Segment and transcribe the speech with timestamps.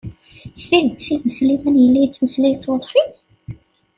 [0.59, 3.11] S tidet sidna Sliman yella yettmeslay d tweḍfin?